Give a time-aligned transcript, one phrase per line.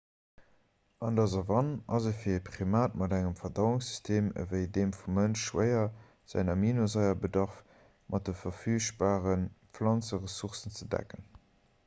[1.07, 5.43] an der savann ass et fir e primat mat engem verdauungssystem ewéi deem vum mënsch
[5.49, 5.83] schwéier
[6.33, 7.59] säin aminosaierbedarf
[8.15, 9.35] mat de verfügbare
[9.79, 11.29] planzeressourcen ze decken